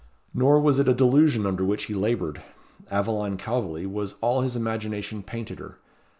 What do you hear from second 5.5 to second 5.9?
her.